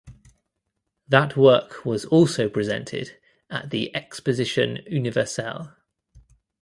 That 1.07 1.37
work 1.37 1.85
was 1.85 2.05
also 2.05 2.49
presented 2.49 3.19
at 3.51 3.69
the 3.69 3.95
Exposition 3.95 4.79
Universelle. 4.87 5.77